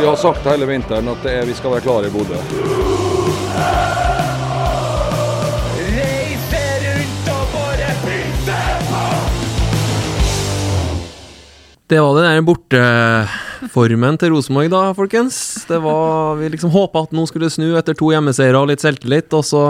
[0.00, 2.38] Vi har sagt hele vinteren at er, vi skal være klare i Bodø.
[11.90, 15.66] Det var den der borteformen til Rosenborg, da, folkens.
[15.68, 19.28] Det var, Vi liksom håpa at nå skulle snu etter to hjemmeseiere og litt selvtillit,
[19.36, 19.64] og så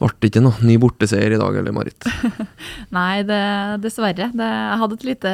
[0.00, 2.06] ble det ikke noe ny borteseier i dag, eller Marit?
[2.96, 3.40] Nei, det,
[3.84, 4.30] dessverre.
[4.32, 5.32] Det, jeg hadde et lite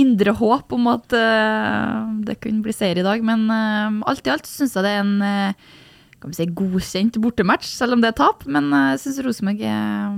[0.00, 4.32] indre håp om at uh, det kunne bli seier i dag, men uh, alt i
[4.32, 5.74] alt syns jeg det er en uh,
[6.20, 8.46] kan vi si, godkjent bortematch, selv om det er tap.
[8.48, 10.16] Men jeg syns Rosenborg er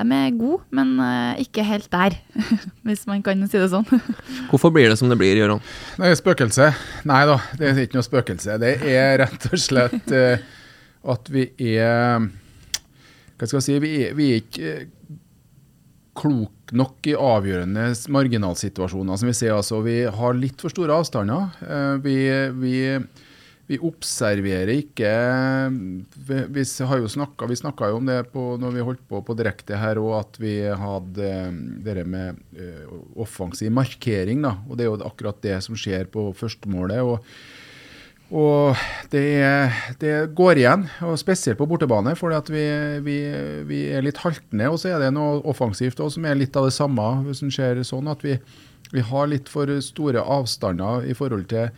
[0.00, 0.94] de er gode, men
[1.42, 2.14] ikke helt der,
[2.86, 3.86] hvis man kan si det sånn.
[4.50, 5.62] Hvorfor blir det som det blir, Gøran?
[5.98, 6.68] Det er spøkelse.
[7.10, 8.56] Nei da, det er ikke noe spøkelse.
[8.62, 12.30] Det er rett og slett at vi er
[13.40, 14.72] hva skal jeg si, vi er, vi er ikke
[16.20, 19.16] klok nok i avgjørende marginalsituasjoner.
[19.16, 19.54] som Vi ser.
[19.56, 21.54] Altså, vi har litt for store avstander.
[22.04, 22.16] Vi,
[22.60, 22.74] vi,
[23.70, 25.12] vi observerer ikke
[25.70, 29.80] Vi, vi snakket, vi snakka jo om det på, når vi holdt på på direkte
[29.80, 31.32] her òg, at vi hadde
[31.86, 32.42] det med
[33.16, 34.44] offensiv markering.
[34.44, 37.00] da, og Det er jo akkurat det som skjer på førstemålet.
[37.00, 37.24] og
[38.30, 38.78] og
[39.10, 39.26] det,
[39.98, 42.66] det, går igjen, og spesielt på bortebane, fordi vi,
[43.02, 43.16] vi,
[43.66, 44.68] vi, er litt haltende.
[44.70, 47.82] Og så er det noe offensivt også, som er litt av det samme, som skjer
[47.86, 48.36] sånn at vi,
[48.94, 51.72] vi har litt for store avstander i forhold til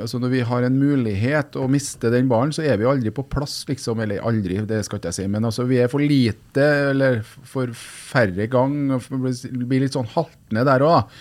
[0.00, 3.26] altså Når vi har en mulighet å miste den ballen, så er vi aldri på
[3.28, 4.00] plass, liksom.
[4.00, 5.26] Eller aldri, det skal ikke jeg si.
[5.28, 8.94] Men altså, vi er for lite, eller for færre gang.
[8.96, 11.12] Blir litt sånn haltende der òg.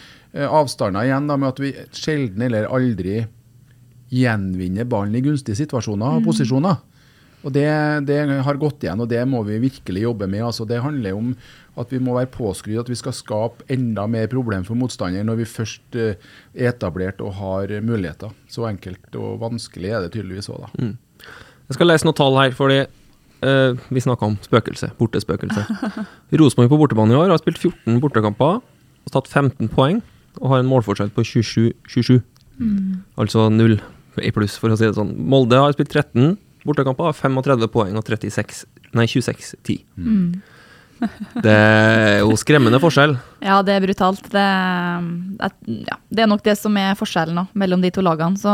[0.48, 3.26] Avstander igjen da, med at vi sjelden eller aldri
[4.14, 6.82] gjenvinne ballen i gunstige situasjoner og posisjoner.
[7.44, 7.68] Og det,
[8.08, 10.46] det, har gått igjen, og det må vi virkelig jobbe med.
[10.48, 11.34] Altså, det handler om
[11.80, 15.42] at vi må være påskrudd, at vi skal skape enda mer problem for motstander når
[15.42, 16.16] vi først er
[16.70, 18.32] etablert og har muligheter.
[18.48, 20.72] Så enkelt og vanskelig er det tydeligvis òg, da.
[20.80, 20.94] Mm.
[21.72, 24.94] Jeg skal lese noen tall her, fordi uh, vi snakka om spøkelse.
[25.00, 25.66] Bortespøkelse.
[26.40, 30.00] Rosenborg på bortebane i år har spilt 14 bortekamper og tatt 15 poeng
[30.40, 32.22] og har en målforskjell på 27-27.
[32.62, 33.04] Mm.
[33.20, 33.82] Altså null
[34.22, 35.16] i pluss, for å si det sånn.
[35.18, 36.36] Molde har spilt 13
[36.68, 38.66] bortekamper, har 35 poeng og 36,
[38.96, 39.84] nei, 26-10.
[39.98, 40.28] Mm.
[41.44, 43.18] det er jo skremmende forskjell.
[43.44, 44.24] Ja, det er brutalt.
[44.32, 44.42] Det,
[45.84, 48.40] ja, det er nok det som er forskjellen nå, mellom de to lagene.
[48.40, 48.54] Så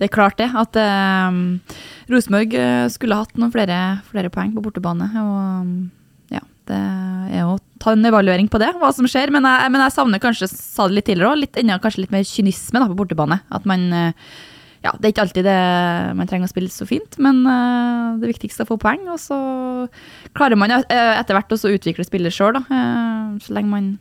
[0.00, 0.78] det er klart det, at
[1.30, 1.60] um,
[2.10, 3.76] Rosenborg eh, skulle hatt noen flere,
[4.10, 5.06] flere, poeng på bortebane.
[5.22, 6.80] Og ja, det
[7.30, 9.30] er jo ta en evaluering på det, hva som skjer.
[9.30, 12.26] Men jeg, men jeg savner kanskje, sa det litt tidligere òg, enda kanskje litt mer
[12.26, 13.38] kynisme da, på bortebane.
[13.54, 14.34] At man uh,
[14.82, 15.58] ja, det er ikke alltid det
[16.18, 19.04] man trenger å spille så fint, men uh, det viktigste er å få poeng.
[19.12, 19.36] Og så
[20.34, 23.92] klarer man uh, etter hvert også å utvikle spillet sjøl, uh, så lenge man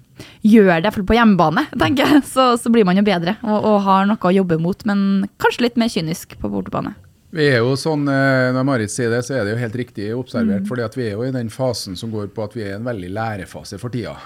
[0.42, 3.78] gjør det, iallfall på hjemmebane, tenker jeg, så, så, blir man jo bedre og, og,
[3.86, 6.96] har noe å jobbe mot, men kanskje litt mer kynisk på bortebane.
[7.31, 10.66] Vi er jo sånn, Når Marit sier det, så er det jo helt riktig observert.
[10.66, 10.68] Mm.
[10.68, 12.75] fordi at Vi er jo i den fasen som går på at vi er i
[12.75, 14.18] en veldig lærefase for tida.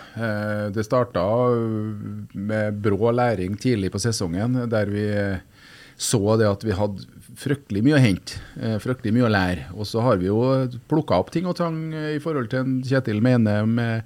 [0.74, 1.22] Det starta
[2.34, 5.06] med brå læring tidlig på sesongen, der vi
[5.98, 7.06] så det at vi hadde
[7.40, 9.68] fryktelig mye å hente, eh, fryktelig mye å lære.
[9.76, 10.40] Og så har vi jo
[10.90, 14.04] plukka opp ting og tang eh, i forhold til Kjetil Mene med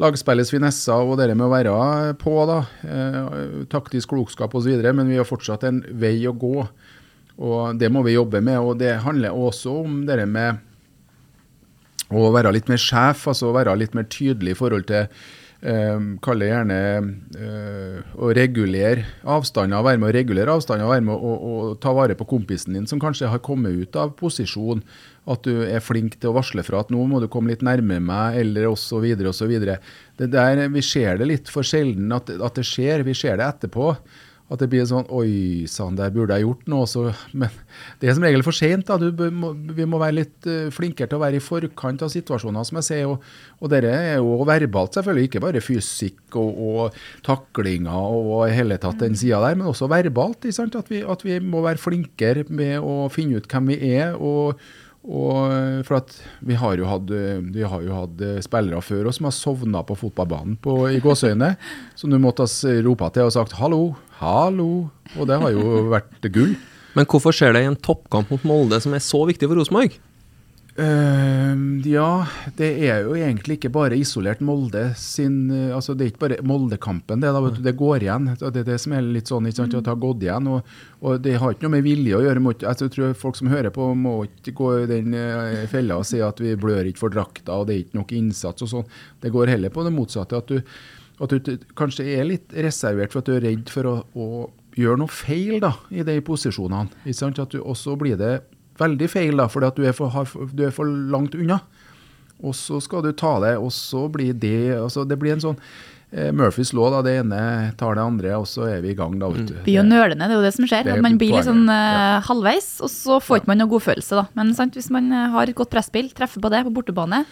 [0.00, 2.58] lagspillets finesser og det med å være på, da.
[2.82, 4.80] Eh, taktisk klokskap osv.
[4.92, 6.68] Men vi har fortsatt en vei å gå.
[7.44, 8.60] Og det må vi jobbe med.
[8.60, 10.60] Og det handler også om det med
[12.14, 15.08] å være litt mer sjef, altså være litt mer tydelig i forhold til
[16.20, 16.78] kaller gjerne
[17.38, 22.16] eh, å regulere avstander, være med å regulere avstander, være med å, å, ta vare
[22.18, 24.82] på kompisen din som kanskje har kommet ut av posisjon.
[25.24, 28.02] At du er flink til å varsle fra at nå må du komme litt nærmere
[28.04, 29.06] meg, eller osv.
[29.30, 29.54] osv.
[29.56, 33.94] Vi ser det litt for sjelden at, at det skjer, vi ser det etterpå.
[34.52, 36.88] At det blir sånn Oi sann, der burde jeg gjort noe.
[36.88, 37.52] Så, men
[38.00, 38.90] det er som regel for seint.
[38.92, 42.88] Vi må være litt uh, flinkere til å være i forkant av situasjoner, som jeg
[42.90, 43.08] sier.
[43.14, 43.24] Og,
[43.64, 45.30] og dette er jo verbalt, selvfølgelig.
[45.30, 50.44] Ikke bare fysikk og, og taklinger og hele tatt den sida der, men også verbalt.
[50.44, 54.12] At vi, at, vi, må være flinkere med å finne ut hvem vi er.
[54.14, 54.60] og
[55.04, 56.14] Og eh, for at
[56.48, 59.36] vi har jo hatt, eh, vi har jo hatt eh, spillere før oss som har
[59.36, 61.54] sovna på fotballbanen på, i gåseøyne.
[62.00, 64.88] Som du måtte ha ropa til og sagt 'hallo, hallo'.
[65.18, 66.56] Og det har jo vært gull.
[66.94, 69.96] Men hvorfor skjer det i en toppkamp mot Molde som er så viktig for Rosenborg?
[70.74, 71.54] Uh,
[71.86, 72.26] ja,
[72.58, 76.38] det er jo egentlig ikke bare isolert Molde sin uh, altså Det er ikke bare
[76.42, 78.26] Moldekampen, det, da, vet du, det går igjen.
[78.40, 80.48] Det er det som er litt sånn, ikke sant, at det har gått igjen.
[80.50, 80.72] Og,
[81.06, 82.42] og det har ikke noe med vilje å gjøre.
[82.42, 86.00] Mot, altså, jeg tror Folk som hører på, må ikke gå i den uh, fella
[86.02, 88.72] og si at vi blør ikke for drakta og det er ikke nok innsats og
[88.72, 88.90] sånn.
[89.22, 90.42] Det går heller på det motsatte.
[90.42, 90.74] At du,
[91.22, 94.28] at du kanskje er litt reservert for at du er redd for å, å
[94.74, 96.90] gjøre noe feil da, i de posisjonene.
[97.04, 97.38] Ikke sant?
[97.38, 98.40] At du også blir det
[98.80, 101.60] veldig feil, da, fordi at du er, for, du er for langt unna.
[102.44, 105.58] Og så skal du ta det, og så blir det altså Det blir en sånn
[106.10, 107.02] eh, Murphys law, da.
[107.06, 107.40] Det ene
[107.80, 109.30] tar det andre, og så er vi i gang, da.
[109.32, 109.56] vet du.
[109.66, 110.86] Blir jo nølende, det er jo det som skjer.
[110.88, 112.20] Det man blir litt sånn eh, ja.
[112.28, 114.26] halvveis, og så får ikke man noe godfølelse, da.
[114.38, 117.24] Men sant, hvis man eh, har et godt presspill, treffer på det på bortebane,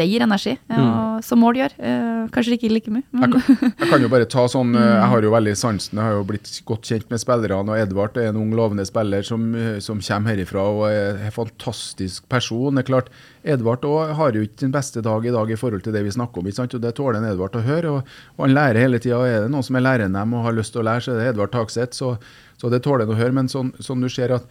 [0.00, 0.56] det gir energi.
[0.72, 1.74] Og som mål gjør.
[1.78, 4.86] Eh, kanskje ikke like mye, men Jeg kan, jeg kan jo bare ta sånn, eh,
[4.86, 8.16] jeg har jo veldig sansen, jeg har jo blitt godt kjent med spillerne, og Edvard
[8.20, 12.74] er en ung lovende spiller som, eh, som kommer herifra og er en fantastisk person.
[12.76, 13.12] Det er klart,
[13.44, 16.16] Edvard også har jo ikke sin beste dag i dag i forhold til det vi
[16.16, 16.76] snakker om, ikke sant?
[16.76, 19.22] og det tåler en Edvard å høre, og, og han lærer hele tida.
[19.26, 21.22] Er det noen som er læreren dem og har lyst til å lære, så er
[21.22, 22.16] det Edvard Takseth, så,
[22.60, 23.36] så det tåler han å høre.
[23.36, 24.48] Men sånn, sånn du ser at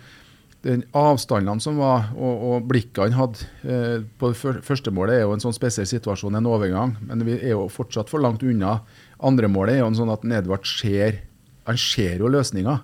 [0.65, 5.23] den avstandene som var, og, og blikkene han hadde eh, på det første målet, er
[5.23, 6.97] jo en sånn spesiell situasjon, en overgang.
[7.07, 8.79] Men vi er jo fortsatt for langt unna.
[9.23, 11.23] Andre målet er jo en sånn at Edvard ser
[11.67, 12.79] Han ser jo løsninger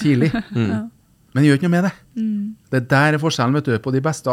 [0.00, 0.32] tidlig.
[1.36, 1.94] Men gjør ikke noe med det.
[2.72, 4.32] Det der er forskjellen vet du, på de beste.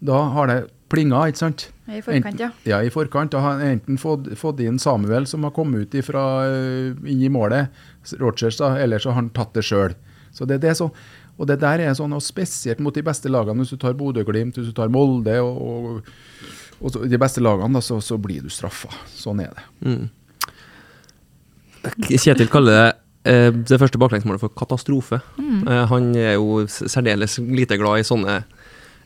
[0.00, 0.58] Da har det
[0.90, 1.66] plinga, ikke sant?
[1.86, 2.50] I forkant, ja.
[2.66, 3.32] Ja, i forkant.
[3.34, 7.22] Da har han enten fått, fått inn Samuel, som har kommet ut ifra, eh, inn
[7.22, 7.70] i målet,
[8.18, 9.94] Rogers, da, eller så har han tatt det sjøl.
[10.34, 10.92] Så det, det er sånn,
[11.40, 14.58] og det der er sånn, og spesielt mot de beste lagene, hvis du tar Bodø-Glimt,
[14.58, 16.10] hvis du tar Molde og, og,
[16.80, 18.92] og så, de beste lagene, da, så, så blir du straffa.
[19.16, 19.64] Sånn er det.
[22.12, 22.88] Kjetil kaller det
[23.32, 25.22] eh, det første baklengsmålet for katastrofe.
[25.40, 28.42] Eh, han er jo særdeles lite glad i sånne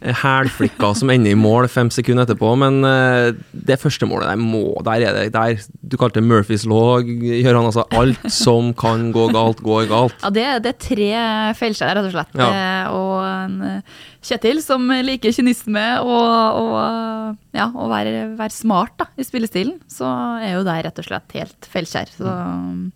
[0.01, 4.41] eh, hælflikker som ender i mål fem sekunder etterpå, men eh, det første målet der
[4.41, 8.73] må Der er det der Du kalte det Murphys law, gjør han altså alt som
[8.75, 10.17] kan gå galt, går galt.
[10.23, 11.13] Ja, det, det er tre
[11.61, 12.35] feilskjær, rett og slett.
[12.39, 12.51] Ja.
[12.51, 13.83] Eh, og en
[14.25, 20.09] Kjetil som liker kynisme og, og, ja, å være, være smart da, i spillestilen, så
[20.41, 22.13] er jo det rett og slett helt feilskjær.
[22.17, 22.87] Så mm,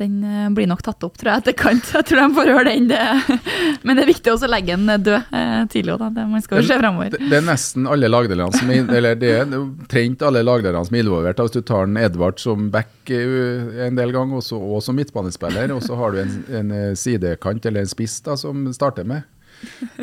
[0.00, 1.90] den eh, blir nok tatt opp, tror jeg, etterkant.
[1.94, 2.88] Jeg tror de får høre den.
[2.90, 3.38] Det.
[3.86, 6.10] Men det er viktig også å legge den død eh, tidlig òg, da.
[6.18, 7.10] Det- Man skal jo se framover.
[7.14, 9.54] Det, det er nesten alle lagdelene som er, eller det er
[9.92, 11.42] trent alle lagdelene som er involvert.
[11.44, 15.72] Hvis du tar en Edvard som back eh, en del ganger, også, og som midtbanespiller,
[15.76, 19.28] og så har du en, en sidekant eller en spiss da, som starter med.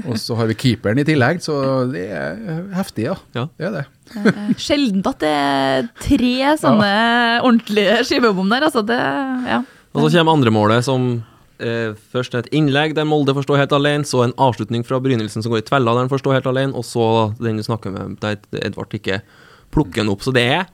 [0.05, 1.55] Og så har vi keeperen i tillegg, så
[1.89, 2.35] det er
[2.77, 3.15] heftig, ja.
[3.33, 3.47] Ja.
[3.57, 3.85] Det er det.
[4.61, 6.91] Sjeldent at det er tre sånne
[7.41, 8.83] ordentlige skivebom der, altså.
[8.85, 8.99] Det,
[9.49, 9.63] ja.
[9.97, 11.09] Og så kommer andre målet, som
[11.59, 15.41] eh, først et innlegg der Molde får stå helt alene, så en avslutning fra Brynildsen
[15.43, 17.07] som går i tvella der han får stå helt alene, og så
[17.41, 19.21] den du snakker med, der Edvard ikke
[19.73, 20.21] plukker den opp.
[20.23, 20.65] Så det er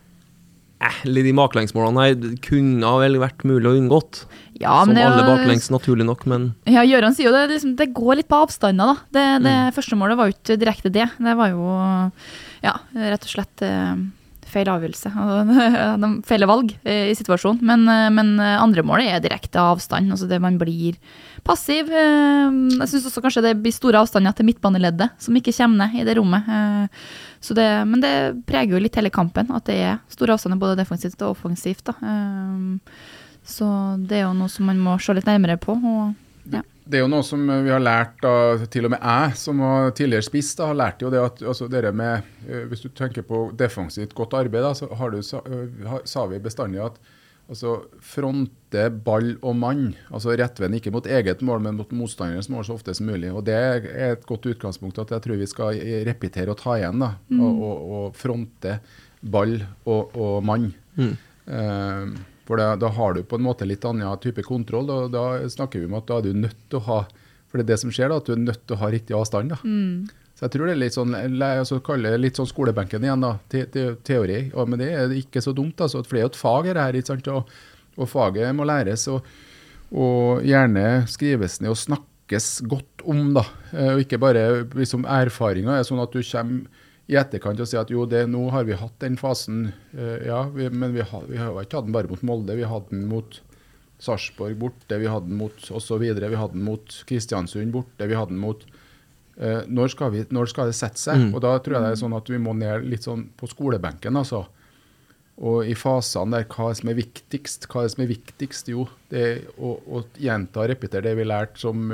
[0.84, 4.26] eh, de baklengsmålene her kunne vel vært mulig å unngått.
[4.60, 7.78] Ja, som men det alle baklengs, naturlig nok, men Ja, Gøran sier jo det, liksom,
[7.80, 9.08] det går litt på avstander, da.
[9.16, 9.72] Det, det Mm.
[9.80, 11.08] første målet var jo ikke direkte det.
[11.18, 11.64] Det var jo
[12.64, 13.96] ja, rett og slett eh,
[14.54, 15.12] feil avgjørelse.
[16.04, 17.62] De feiler valg eh, i situasjonen.
[17.66, 20.12] Men, eh, men eh, andre målet er direkte avstand.
[20.14, 20.98] Altså det man blir
[21.44, 21.90] passiv.
[21.92, 26.06] Jeg syns også kanskje det blir store avstander til midtbaneleddet, som ikke kommer ned i
[26.08, 26.48] det rommet.
[27.44, 28.14] Det, men det
[28.48, 31.84] preger jo litt hele kampen, at det er store avstander både defensivt og offensivt.
[31.90, 31.98] Da.
[33.44, 33.68] Så
[34.00, 35.76] det er jo noe som man må se litt nærmere på.
[35.76, 36.14] Og.
[36.84, 39.94] Det er jo noe som vi har lært, da, til og med jeg som var
[39.96, 43.52] tidligere spiss, da, har lært jo det at altså, med, eh, Hvis du tenker på
[43.56, 47.00] defensivt godt arbeid, da, så har du, sa, eh, sa vi bestandig at
[47.48, 52.68] altså, fronte ball og mann, altså rettvendt ikke mot eget mål, men mot motstanderens mål
[52.68, 53.32] så ofte som mulig.
[53.32, 56.76] og Det er et godt utgangspunkt at jeg tror vi skal eh, repetere og ta
[56.82, 57.00] igjen.
[57.00, 58.80] da, og, og, og fronte
[59.24, 60.74] ball og, og mann.
[61.00, 64.90] Eh, for da, da har du på en måte litt annen type kontroll.
[64.92, 66.98] og Da snakker vi om at da er du nødt til å ha
[67.48, 69.14] For det er det som skjer, da, at du er nødt til å ha riktig
[69.16, 69.54] avstand.
[69.54, 69.58] da.
[70.34, 71.78] Så jeg tror det er litt sånn altså,
[72.18, 73.36] litt sånn skolebenken igjen, da.
[73.48, 74.40] Te, te, teori.
[74.50, 75.78] Ja, men det er ikke så dumt.
[75.80, 77.28] altså, For det er jo et fag her, ikke sant?
[77.30, 77.54] Og,
[77.96, 79.06] og faget må læres.
[79.08, 79.22] Og,
[79.94, 83.46] og gjerne skrives ned og snakkes godt om, da.
[83.72, 86.66] Eh, Og ikke bare liksom erfaringer er sånn at du kommer
[87.12, 90.46] i etterkant og si at jo, det, nå har vi hatt den fasen, eh, ja,
[90.54, 92.56] vi, men vi har, vi har ikke hatt den bare mot Molde.
[92.56, 93.42] Vi hadde den mot
[94.04, 96.00] Sarpsborg borte, vi hadde den mot osv.
[96.00, 98.64] Vi hadde den mot Kristiansund borte, vi hadde den mot
[99.40, 101.30] uh, når, skal vi, når skal det sette seg?
[101.32, 104.20] Og da tror jeg det er sånn at vi må ned litt sånn på skolebenken,
[104.20, 104.46] altså.
[105.44, 107.68] Og i fasene der, hva er som er viktigst?
[107.72, 108.68] Hva er som er viktigst?
[108.70, 111.88] Jo, det er å, å gjenta og repetere det vi lærte som,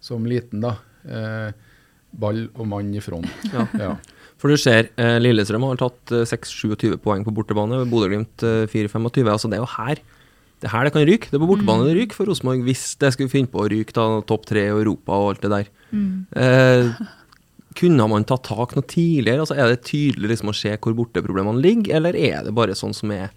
[0.00, 0.78] som liten, da.
[1.04, 1.50] Eh,
[2.18, 3.28] ball og mann i front.
[3.52, 3.66] Ja.
[3.76, 3.90] Ja.
[4.38, 9.26] For du ser, eh, Lillestrøm har tatt eh, 6-27 poeng på bortebane, Bodø-Glimt eh, 4-25.
[9.26, 10.02] Altså det er jo her
[10.58, 11.28] det er her det kan ryke.
[11.30, 13.94] Det er på bortebane det ryker for Rosenborg, hvis det skulle finne på å ryke
[13.94, 15.68] da topp tre i Europa og alt det der.
[16.42, 16.88] Eh,
[17.78, 19.44] kunne man tatt tak noe tidligere?
[19.44, 22.96] Altså Er det tydelig liksom å se hvor borteproblemene ligger, eller er det bare sånn
[22.96, 23.30] som er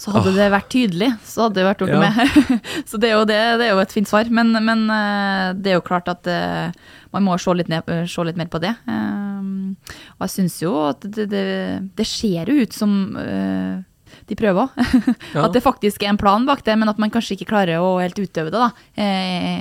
[0.00, 1.98] Så hadde det vært tydelig, så hadde det vært gjort Ja.
[2.00, 2.54] med.
[2.88, 4.30] så det er, jo det, det er jo et fint svar.
[4.32, 6.72] Men, men eh, det er jo klart at eh,
[7.12, 8.72] man må se litt, ned, eh, se litt mer på det.
[8.88, 11.44] Og jeg syns jo at det, det,
[12.00, 14.72] det ser jo ut som de prøver.
[15.36, 15.44] Ja.
[15.46, 17.98] At det faktisk er en plan bak det, men at man kanskje ikke klarer å
[18.00, 18.70] helt utøve det da,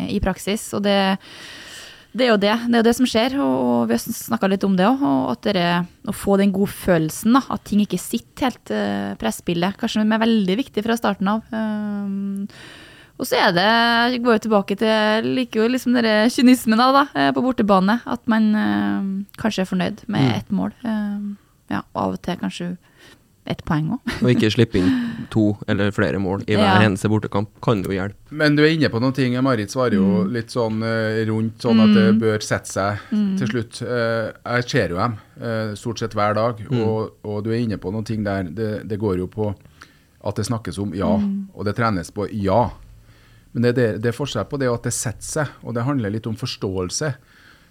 [0.09, 0.63] i praksis.
[0.73, 0.95] Og det,
[2.09, 4.65] det er jo det, det er jo det som skjer, og, vi har snakka litt
[4.65, 5.01] om det òg.
[5.05, 5.65] Og at dere,
[6.09, 10.55] å få den godfølelsen, da, at ting ikke sitter helt uh, presspillet, kanskje er veldig
[10.63, 11.43] viktig fra starten av.
[11.53, 12.47] Um,
[13.19, 13.67] og så er det,
[14.15, 17.43] jeg går jo tilbake til, jeg liker jo liksom dere kynismen da, da, eh, på
[17.43, 17.99] bortebane.
[18.09, 19.09] At man uh,
[19.41, 20.73] kanskje er fornøyd med ett mål.
[20.81, 21.35] Uh,
[21.69, 22.71] ja, av og til kanskje
[23.49, 24.13] ett poeng òg.
[24.21, 24.89] og ikke slippe inn
[25.33, 26.81] to eller flere mål i hver Ja.
[26.85, 28.15] eneste bortekamp, kan jo hjelpe.
[28.31, 29.33] Men du er inne på noen ting.
[29.43, 32.99] Marit svarer jo litt sånn eh, rundt, sånn at det bør sette seg
[33.39, 33.81] til slutt.
[33.81, 37.77] Eh, jeg ser jo dem eh, stort sett hver dag, og, og du er inne
[37.81, 38.43] på noen ting der.
[38.43, 39.53] Det, det går jo på
[40.23, 41.13] at det snakkes om ja,
[41.55, 42.69] og det trenes på ja.
[43.53, 45.85] Men det, det, det er forskjell på det og at det setter seg, og det
[45.87, 47.13] handler litt om forståelse.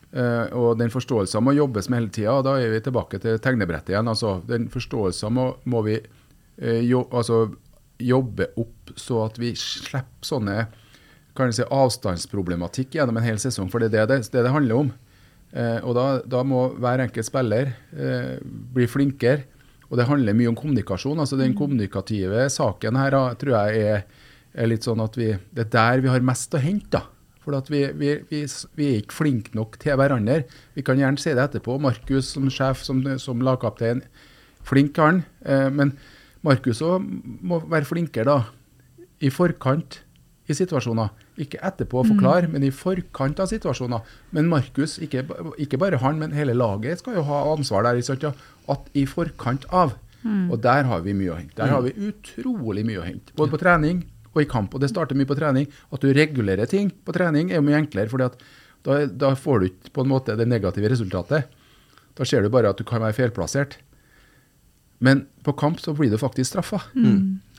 [0.08, 3.92] Eh, og den forståelsen må jobbes med hele tida, da er vi tilbake til tegnebrettet
[3.92, 4.08] igjen.
[4.08, 7.46] altså Den forståelsen må, må vi eh, jo, altså,
[7.98, 10.62] jobbe opp så at vi slipper sånne
[11.38, 14.80] kan si, avstandsproblematikk gjennom en hel sesong, for det er det det, det, det handler
[14.86, 14.88] om.
[15.52, 19.46] Eh, og da, da må hver enkelt spiller eh, bli flinkere.
[19.88, 21.20] Og det handler mye om kommunikasjon.
[21.22, 24.02] altså Den kommunikative saken her tror jeg er,
[24.52, 26.98] er litt sånn at vi, det er der vi har mest å hente.
[26.98, 27.06] da.
[27.48, 28.42] For vi, vi, vi,
[28.76, 30.42] vi er ikke flinke nok til hverandre.
[30.76, 31.78] Vi kan gjerne si det etterpå.
[31.80, 34.02] Markus som sjef, som, som lagkaptein,
[34.68, 35.22] flink han.
[35.48, 35.94] Eh, men
[36.44, 37.06] Markus òg
[37.40, 40.02] må være flinkere da, i forkant
[40.48, 41.08] i situasjoner.
[41.40, 44.04] Ikke etterpå å forklare, men i forkant av situasjoner.
[44.36, 45.24] Men Markus, ikke,
[45.60, 48.02] ikke bare han, men hele laget skal jo ha ansvar der.
[48.04, 48.34] sant, ja?
[48.68, 49.96] At i forkant av.
[50.52, 51.56] Og der har vi mye å hente.
[51.56, 53.32] Der har vi utrolig mye å hente.
[53.38, 54.04] Både på trening
[54.38, 54.74] og i kamp.
[54.74, 55.66] Og det starter mye på trening.
[55.92, 58.08] At du regulerer ting på trening er jo mye enklere.
[58.08, 58.30] fordi
[58.86, 61.50] da, da får du ikke på en måte det negative resultatet.
[62.18, 63.76] Da ser du bare at du kan være feilplassert.
[65.02, 66.80] Men på kamp så blir du faktisk straffa.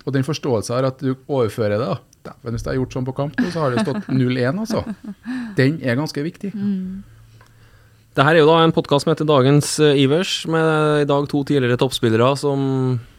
[0.05, 1.99] Og den forståelsen her at du overfører det, da.
[2.29, 4.81] Dæven, hvis jeg har gjort sånn på kamp, så har det stått 0-1, altså.
[5.55, 6.51] Den er ganske viktig.
[8.19, 11.23] Det her er jo da en podkast som heter Dagens eh, Ivers, med i dag
[11.31, 12.59] to tidligere toppspillere som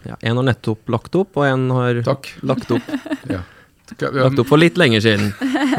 [0.05, 2.29] ja, En har nettopp lagt opp, og en har Takk.
[2.45, 2.91] lagt opp,
[3.33, 3.39] Ja.
[3.97, 5.31] lagt opp for litt lenger siden.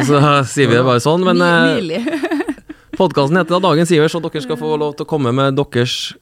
[0.09, 0.17] Så
[0.49, 1.21] sier vi det bare sånn.
[1.27, 2.09] Men eh,
[2.97, 6.15] podkasten heter da Dagens Ivers, og dere skal få lov til å komme med deres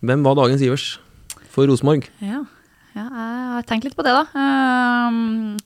[0.00, 0.88] Hvem var Dagens Ivers
[1.52, 2.08] for Rosenborg?
[2.24, 2.40] Ja,
[2.96, 4.24] ja, jeg har tenkt litt på det, da.
[4.32, 5.60] Um,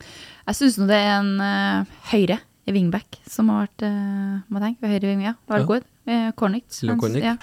[0.50, 2.42] jeg syns nå det er en uh, høyre
[2.74, 5.34] wingback som har vært uh, må tenke, ved høyre wing, ja.
[5.50, 5.86] Valgård.
[6.08, 6.66] Uh, Kornic.
[6.70, 7.24] Kornik Han, Kornic.
[7.24, 7.36] ja,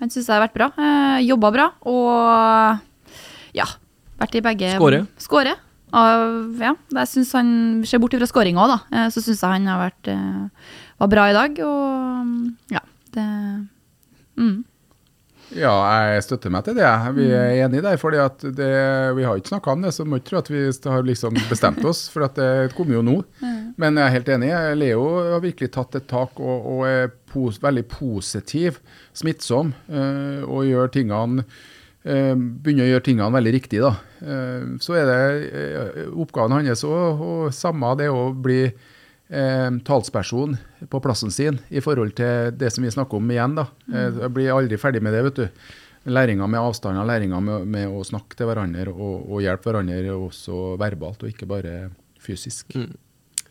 [0.00, 0.70] han syns jeg har vært bra.
[0.78, 3.16] Uh, Jobba bra og
[3.56, 3.66] ja,
[4.20, 5.02] vært i begge Skåre.
[5.22, 5.56] Skåre.
[5.88, 7.50] Og, ja, jeg synes han
[7.88, 9.06] ser bort fra skåringa òg, da.
[9.14, 10.10] Så syns jeg han har vært
[10.98, 12.82] var bra i dag, og ja,
[13.14, 13.24] det
[14.36, 14.56] mm.
[15.56, 15.72] Ja,
[16.12, 16.88] jeg støtter meg til det.
[17.16, 17.96] Vi er enige der.
[17.96, 18.72] fordi at det,
[19.16, 21.84] Vi har ikke snakka om det, så må ikke tro at vi har liksom bestemt
[21.84, 22.08] oss.
[22.12, 23.16] For at det kommer jo nå.
[23.78, 24.52] Men jeg er helt enig.
[24.76, 28.80] Leo har virkelig tatt et tak og, og er pos, veldig positiv,
[29.16, 31.44] smittsom, eh, og gjør tingene
[32.08, 33.82] eh, begynner å gjøre tingene veldig riktig.
[33.84, 33.92] da.
[34.20, 38.62] Eh, så er det oppgaven hans òg, og samme det å bli
[39.28, 40.56] eh, talsperson
[40.88, 43.58] på plassen sin i forhold til det som vi snakker om igjen.
[43.58, 43.68] da.
[43.92, 45.22] Eh, jeg blir aldri ferdig med det.
[45.28, 45.68] vet du.
[46.08, 50.78] Læringa med avstander, læringa med, med å snakke til hverandre og, og hjelpe hverandre også
[50.80, 51.90] verbalt, og ikke bare
[52.22, 52.72] fysisk.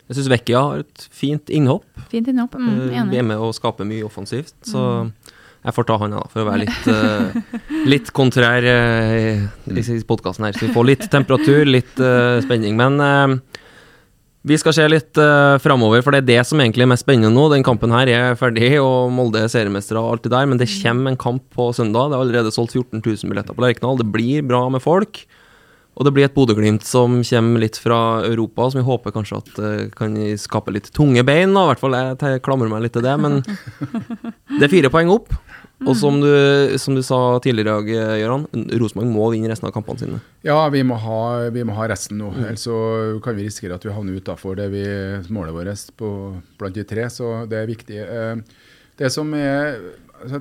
[0.08, 1.86] Jeg syns Vekkia har et fint innhopp.
[2.10, 2.56] Fint innhopp.
[2.56, 3.10] Mm, enig.
[3.12, 5.04] Vi er med å skape mye offensivt, så
[5.58, 10.46] jeg får ta han da, for å være litt, uh, litt kontrær uh, i podkasten
[10.46, 10.56] her.
[10.56, 12.78] Så vi får litt temperatur, litt uh, spenning.
[12.78, 13.34] Men eh,
[14.48, 17.30] vi skal se litt uh, framover, for det er det som egentlig er mest spennende
[17.34, 17.48] nå.
[17.52, 20.70] Den kampen her er ferdig, og Molde er seriemestere og alt det der, men det
[20.80, 22.10] kommer en kamp på søndag.
[22.10, 24.00] Det er allerede solgt 14 000 billetter på Lerkendal.
[24.00, 25.22] Det blir bra med folk.
[25.98, 29.60] Og det blir et Bodø-Glimt som kommer litt fra Europa, som vi håper kanskje at
[29.60, 31.52] uh, kan skape litt tunge bein.
[31.56, 33.42] da, I hvert fall jeg klamrer meg litt til det, men
[34.58, 35.34] det er fire poeng opp.
[35.86, 36.30] Og som du,
[36.82, 37.84] som du sa tidligere
[38.18, 38.48] Gøran,
[38.80, 40.18] Rosenborg må vinne resten av kampene sine.
[40.46, 41.20] Ja, vi må ha,
[41.54, 42.32] vi må ha resten nå.
[42.40, 42.78] Ellers så
[43.22, 44.82] kan vi risikere at vi havner utafor det vi,
[45.34, 46.10] målet vårt på,
[46.58, 47.06] blant de tre.
[47.14, 48.02] Så det er viktig.
[48.02, 48.66] Eh,
[48.98, 49.78] Det som er
[50.18, 50.40] altså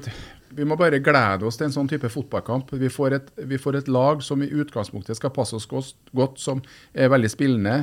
[0.57, 2.71] Vi må bare glede oss til en sånn type fotballkamp.
[2.71, 6.63] Vi får et, vi får et lag som i utgangspunktet skal passe oss godt, som
[6.95, 7.75] er veldig spillende.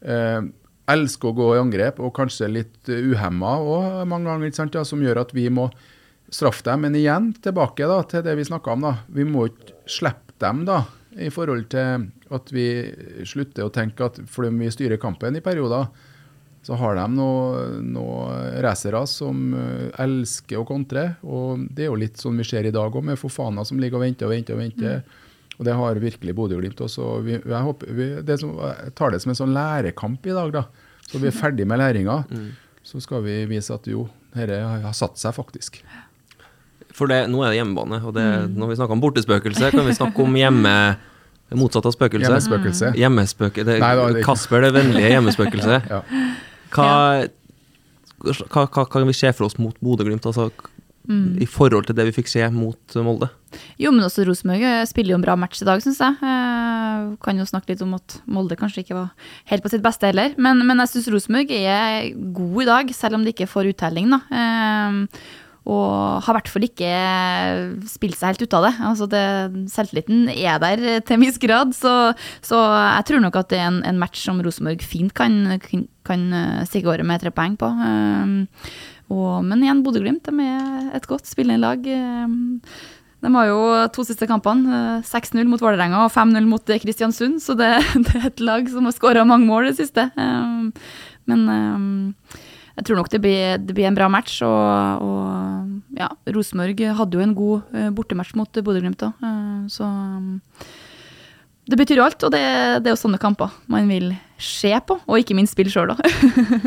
[0.00, 0.46] Eh,
[0.86, 5.02] elsker å gå i angrep, og kanskje litt uh, uhemma og mange ganger, ja, som
[5.02, 5.66] gjør at vi må
[6.32, 6.86] straffe dem.
[6.86, 8.86] Men igjen tilbake da, til det vi snakka om.
[8.88, 8.94] da.
[9.06, 10.82] Vi må ikke slippe dem da,
[11.16, 12.66] i forhold til at vi
[13.24, 15.86] slutter å tenke at fordi vi styrer kampen i perioder,
[16.66, 21.12] så har de noen noe racere som eh, elsker å kontre.
[21.22, 24.00] Og det er jo litt sånn vi ser i dag òg, med Fofana som ligger
[24.00, 24.58] og venter og venter.
[24.58, 25.22] Og venter.
[25.56, 27.06] Og det har virkelig Bodø-Glimt også.
[27.24, 30.52] Vi, jeg, håper, vi, det som, jeg tar det som en sånn lærekamp i dag,
[30.58, 30.64] da.
[31.06, 32.18] Så vi er ferdig med læringa.
[32.86, 34.04] Så skal vi vise at jo,
[34.34, 35.78] dette har satt seg faktisk.
[36.96, 38.24] For det, nå er det hjemmebane, og det,
[38.56, 40.72] når vi snakker om bortespøkelse, kan vi snakke om hjemme...
[41.54, 42.26] Motsatt av spøkelse.
[42.26, 42.88] Hjemmespøkelse.
[42.98, 45.86] Hjemmespøke, det, Nei, det er Kasper, det vennlige hjemmespøkelset.
[45.94, 46.00] Ja.
[46.74, 46.88] Hva,
[48.50, 50.48] hva, hva kan vi se for oss mot Bodø-Glimt, altså,
[51.06, 53.28] i forhold til det vi fikk se mot Molde?
[53.78, 56.16] Jo, men også Rosenborg eh, spiller jo en bra match i dag, syns jeg.
[56.18, 60.10] Eh, kan jo snakke litt om at Molde kanskje ikke var helt på sitt beste
[60.10, 60.34] heller.
[60.34, 64.10] Men, men jeg syns Rosenborg er god i dag, selv om de ikke får uttelling,
[64.16, 64.20] da.
[65.66, 66.90] Eh, og har i hvert fall ikke
[67.90, 68.74] spilt seg helt ut av det.
[68.86, 69.22] Altså det
[69.72, 71.94] selvtilliten er der til en viss grad, så,
[72.44, 72.60] så
[72.96, 76.26] jeg tror nok at det er en, en match som Rosenborg fint kan, kan, kan
[76.32, 77.66] eh, stikke året med tre poeng på.
[77.66, 78.76] Eh,
[79.10, 81.82] og, men igjen, Bodø-Glimt er et godt spillende lag.
[81.86, 82.26] Eh,
[83.26, 83.60] De har jo
[83.94, 84.70] to siste kampene.
[85.00, 87.72] eh, 6-0 mot Vålerenga og 5-0 mot eh, Kristiansund, så det,
[88.06, 90.10] det er et lag som har skåra mange mål det siste.
[90.14, 90.70] Eh,
[91.26, 92.42] Men eh,
[92.76, 94.40] jeg tror nok det blir, det blir en bra match.
[94.44, 99.22] Og, og ja, Rosenborg hadde jo en god eh, bortematch mot Bodø-Glimt òg,
[99.72, 100.66] så eh,
[101.66, 102.40] det betyr jo alt, og det,
[102.84, 105.96] det er jo sånne kamper man vil se på, og ikke minst spille sjøl, da.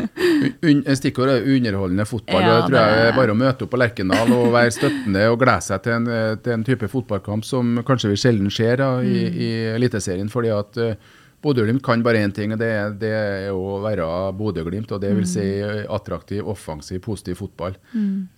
[0.68, 2.42] Un Stikkord er underholdende fotball.
[2.42, 5.38] Ja, det tror jeg er bare å møte opp på Lerkendal og være støttende og
[5.40, 8.90] glede seg til en, eh, til en type fotballkamp som kanskje vi sjelden ser da,
[9.00, 9.40] i, Mm.
[9.46, 10.28] i Eliteserien.
[10.28, 14.04] fordi at uh, Bodø-Glimt kan bare én ting, og det, er- det er å være
[14.36, 14.90] Bodø-Glimt.
[14.92, 15.80] Og det vil si Mm.
[15.80, 17.76] eh, attraktiv, offensiv, positiv fotball.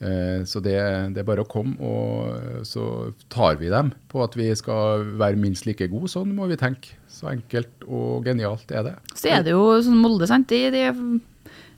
[0.01, 0.77] Eh, så det,
[1.15, 5.37] det er bare å komme, og så tar vi dem på at vi skal være
[5.37, 6.09] minst like gode.
[6.13, 6.95] Sånn må vi tenke.
[7.09, 8.95] Så enkelt og genialt er det.
[9.15, 10.47] Så er det jo sånn Molde, sant.
[10.49, 10.87] De, de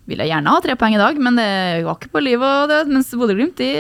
[0.09, 1.49] vil jeg gjerne ha tre poeng i dag, men det
[1.87, 2.91] var ikke på liv og død.
[2.93, 3.71] Mens Bodø-Glimt de,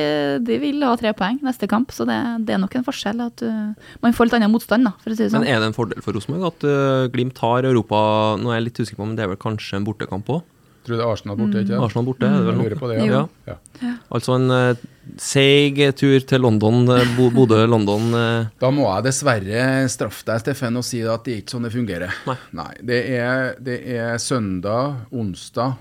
[0.45, 2.17] de vil ha tre poeng neste kamp, så det,
[2.49, 5.19] det er nok en forskjell at uh, man får litt annen motstand, da, for å
[5.19, 5.45] si det sånn.
[5.45, 8.01] Men er det en fordel for Rosenborg at uh, Glimt har Europa
[8.41, 10.43] Nå er jeg litt usikker på men det er vel kanskje en bortekamp òg?
[10.85, 11.85] Tror du det er Arsenal borte, ikke sant?
[11.87, 13.21] Arsenal borte, er det vel på det, ja.
[13.49, 13.55] Ja.
[13.81, 13.93] ja.
[14.13, 14.83] Altså en uh,
[15.21, 18.11] seig tur til London, uh, Bo Bodø-London.
[18.13, 21.69] Uh, Da må jeg dessverre straffe deg, Steffen, og si at det er ikke sånn
[21.69, 22.21] det fungerer.
[22.29, 22.71] Nei.
[22.85, 25.81] det, er, det er søndag, onsdag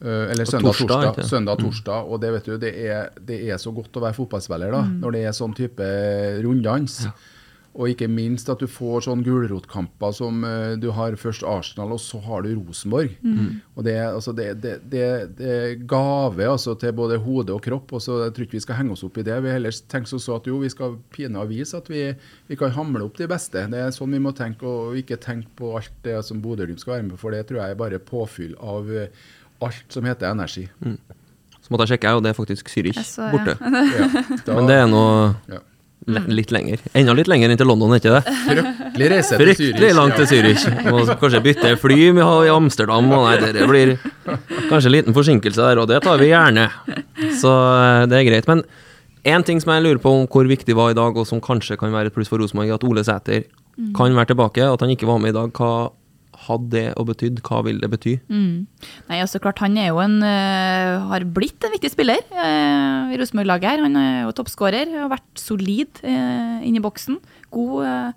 [0.00, 2.06] Eller søndag, torsdag, torsdag, søndag, torsdag.
[2.06, 5.16] Og det vet du, det er, det er så godt å være fotballspiller da, når
[5.16, 5.88] det er sånn type
[6.44, 7.02] runddans.
[7.78, 12.00] Og ikke minst at du får sånn gulrotkamper som uh, du har først Arsenal, og
[12.02, 13.12] så har du Rosenborg.
[13.76, 15.04] Og det, altså, det, det, det,
[15.38, 17.92] det er gave altså, til både hode og kropp.
[17.94, 19.36] og så Jeg tror ikke vi skal henge oss opp i det.
[19.44, 22.02] Vi heller tenker så at jo, vi skal pinadø vise at vi,
[22.48, 23.62] vi kan hamle opp de beste.
[23.70, 26.96] Det er sånn vi må tenke, og ikke tenke på alt det som Bodø-Glimt skal
[26.96, 29.12] være med for det tror jeg er bare påfyll av eh,
[29.64, 30.68] alt som heter energi.
[31.58, 33.32] så måtte jeg sjekke, og det er faktisk Zürich så, ja.
[33.32, 33.56] borte.
[33.98, 35.02] Ja, da, Men det er nå
[35.50, 35.60] ja.
[36.08, 36.80] le litt lenger.
[36.96, 38.34] Enda litt lenger enn til London, er ikke det?
[38.46, 39.60] Fryktelig reise til Zürich.
[39.60, 40.66] Fryktelig langt til Zürich.
[40.88, 43.10] Må kanskje bytte fly i Amsterdam.
[43.12, 43.96] Og nei, det blir
[44.70, 46.68] kanskje en liten forsinkelse der, og det tar vi gjerne.
[47.36, 48.48] Så eh, det er greit.
[48.48, 48.64] Men
[49.28, 51.76] én ting som jeg lurer på om hvor viktig var i dag, og som kanskje
[51.80, 53.44] kan være et pluss for Rosenborg, at Ole Sæter
[53.96, 54.64] kan være tilbake.
[54.64, 55.90] At han ikke var med i dag, hva
[56.48, 57.42] hadde det og betydd?
[57.46, 58.16] Hva vil det bety?
[58.32, 58.66] Mm.
[59.10, 63.18] Nei, altså klart Han er jo en, uh, har blitt en viktig spiller uh, i
[63.20, 63.68] Rosenborg-laget.
[63.68, 63.84] her.
[63.84, 67.18] Han er jo toppskårer, har vært solid uh, i boksen.
[67.54, 68.12] God, øh,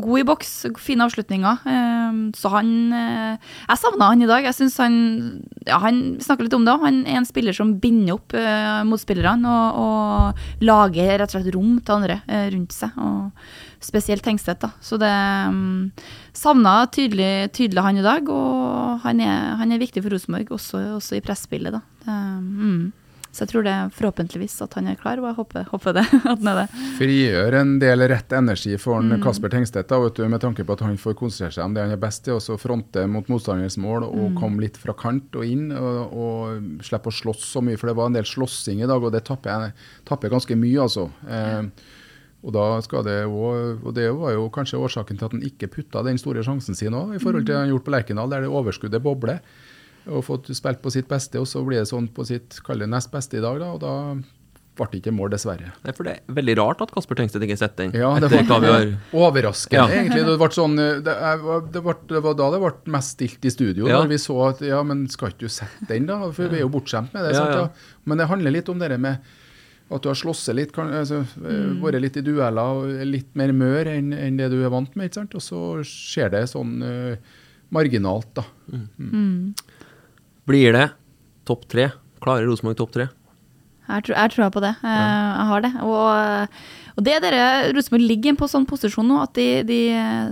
[0.00, 1.64] god i boks, fine avslutninger.
[1.66, 3.36] Eh, så han øh,
[3.68, 4.44] Jeg savna han i dag.
[4.44, 4.96] Jeg synes han
[5.66, 6.78] ja, han snakker litt om det.
[6.84, 11.54] Han er en spiller som binder opp øh, motspillerne og, og lager rett og slett
[11.54, 12.20] rom til andre
[12.54, 12.98] rundt seg.
[12.98, 13.30] og
[13.84, 14.62] Spesielt Tengstedt.
[14.64, 14.70] da.
[14.80, 15.12] Så det
[15.48, 15.90] um,
[16.32, 20.80] savna tydelig, tydelig han i dag, og han er, han er viktig for Rosenborg, også,
[20.96, 21.74] også i presspillet.
[21.74, 21.82] da.
[22.04, 22.92] Det, mm.
[23.34, 26.04] Så jeg tror det forhåpentligvis at han er klar, og jeg håper, håper det.
[26.22, 26.82] at han er det.
[27.00, 29.16] Frigjør en del rett energi for Mm.
[29.24, 31.82] Kasper Tengstedt, da, vet du, med tanke på at han får konsentrere seg om det
[31.82, 34.38] han er best i, og så fronte mot motstanderens mål og Mm.
[34.38, 35.66] komme litt fra kant og inn.
[35.74, 39.02] Og, og slippe å slåss så mye, for det var en del slåssing i dag,
[39.02, 39.74] og det tapper, jeg-
[40.06, 41.10] tapper ganske mye, altså.
[41.28, 41.62] Eh,
[42.44, 45.66] og da skal det også, og det var jo kanskje årsaken til at han ikke
[45.74, 48.42] putta den store sjansen sin òg, i forhold til det han gjort på Lerkendal, der
[48.46, 49.40] det overskuddet bobler.
[50.06, 53.10] Og fått spilt på sitt beste, og så blir det sånn på sitt kall nest
[53.12, 53.70] beste i dag, da.
[53.72, 53.92] Og da
[54.74, 55.68] ble det ikke mål, dessverre.
[55.84, 57.94] Nei, for det er veldig rart at Kasper Tengstedt ikke setter den.
[57.94, 59.86] Ja, det har overraskende, Ja.
[60.02, 60.24] egentlig.
[60.26, 60.74] Det, ble sånn,
[61.06, 64.00] det, er- det, ble, det var da det ble mest stilt i studio, Ja.
[64.02, 66.18] når vi så at ja, men skal ikke du sette den, da?
[66.32, 67.32] For vi er jo bortskjemt med det.
[67.32, 67.54] Ja, sant?
[67.54, 67.62] ja.
[67.62, 68.02] Ja.
[68.04, 69.18] Men det handler litt om det med
[69.94, 71.80] at du har slåsset litt, kan, altså, Mm.
[71.80, 75.06] vært litt i dueller og litt mer mør enn enn det du er vant med.
[75.08, 75.34] ikke sant?
[75.36, 77.16] Og så skjer det sånn uh,
[77.70, 78.42] marginalt, da.
[80.48, 80.88] Blir det
[81.48, 81.90] topp tre?
[82.24, 83.08] Klarer Rosenborg topp tre?
[83.84, 84.74] Jeg tror, jeg tror på det.
[84.80, 85.72] Eh, Jeg har det.
[85.84, 86.48] Og,
[86.96, 89.78] og det er dere Rosenborg ligger på sånn posisjon nå at de, de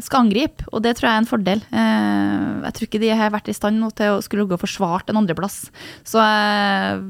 [0.05, 1.63] skal angripe, og det tror jeg er en fordel.
[1.75, 5.11] Eh, Jeg tror ikke de har vært i stand nå til å skulle gå forsvart
[5.11, 5.57] en andreplass.
[6.07, 7.01] Så eh,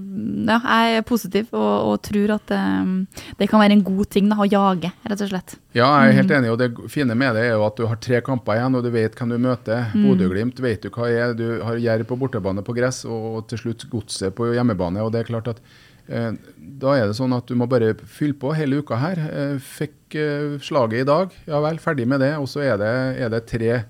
[0.48, 4.30] ja, jeg er positiv og, og tror at eh, det kan være en god ting
[4.32, 5.58] da, å jage, rett og slett.
[5.76, 6.18] Ja, jeg er Mm.
[6.22, 8.74] helt enig, og det fine med det er jo at du har tre kamper igjen,
[8.76, 9.86] og du vet hvem du møter.
[9.94, 10.02] Mm.
[10.08, 11.32] Bodø-Glimt vet du hva er.
[11.36, 15.00] Du har Jerv på bortebane på gress, og til slutt Godset på hjemmebane.
[15.04, 15.60] og det er klart at
[16.08, 19.20] Da er det sånn at du må bare fylle på hele uka her.
[19.30, 22.32] Eh, fikk eh, slaget i dag, ja vel, ferdig med det.
[22.38, 23.84] Og så er det, er det tre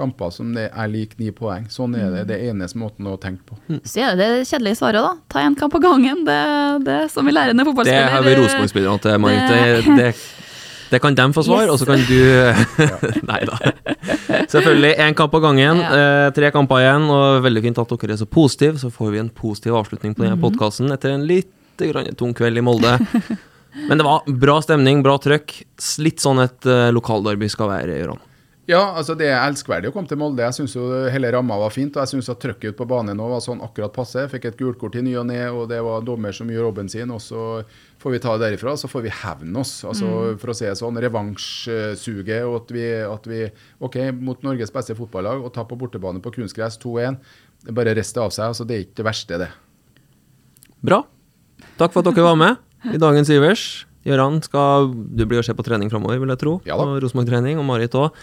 [0.00, 1.66] kamper som det er lik ni poeng.
[1.68, 2.14] Sånn er Mm.
[2.14, 2.26] det.
[2.28, 3.58] Det er eneste måten å tenke på.
[3.84, 5.12] Så er det det kjedelige svaret, da.
[5.28, 6.24] Ta en kamp av gangen.
[6.24, 8.08] Det er det som vi lærer ned Det fotballspiller.
[8.08, 9.48] har vi Rosenborg-spillerne til, Marit.
[9.50, 10.14] Det, det,
[10.90, 11.70] det kan de få svar, Yes.
[11.70, 12.20] og så kan du
[13.30, 13.58] Nei da.
[14.50, 15.78] Selvfølgelig én kamp av gangen.
[15.82, 15.90] Ja.
[16.26, 18.78] Eh, tre kamper igjen, og veldig fint at dere er så positive.
[18.82, 20.44] Så får vi en positiv avslutning på denne Mhm.
[20.44, 21.50] podkasten etter en litt
[21.80, 22.98] grann tung kveld i Molde.
[23.88, 25.62] Men det var bra stemning, bra trøkk.
[26.02, 28.18] Litt sånn et uh, lokalderby skal være, Gøran.
[28.70, 30.44] Ja, altså det er elskverdig å komme til Molde.
[30.46, 30.76] Jeg syns
[31.10, 31.96] hele ramma var fint.
[31.96, 34.22] Og jeg syns at trøkket ut på banen nå var sånn akkurat passe.
[34.22, 36.68] Jeg fikk et gult kort i ny og ne, og det var dommer som gjorde
[36.68, 37.10] jobben sin.
[37.10, 37.46] Og så
[38.02, 39.72] får vi ta det derifra, så får vi hevne oss.
[39.88, 42.44] Altså For å si det sånn, revansjsuget.
[42.46, 43.40] Og at vi, at vi
[43.82, 47.18] OK, mot Norges beste fotballag, og ta på bortebane på kunstgress 2-1.
[47.64, 48.52] Det er bare riste av seg.
[48.52, 49.50] altså Det er ikke det verste, det.
[50.86, 51.02] Bra.
[51.80, 53.64] Takk for at dere var med i dagens Ivers.
[54.06, 56.54] Gøran, skal du blir å se på trening framover, vil jeg tro.
[56.68, 56.86] Ja da.
[56.86, 58.14] Og Rosenborg-trening, og Marit òg.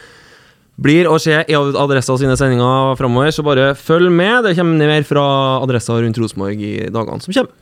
[0.77, 4.45] Blir å se i Adressa sine sendinger framover, så bare følg med.
[4.45, 5.23] Det kommer mer fra
[5.63, 7.55] Adressa rundt Rosenborg i dagene som kommer.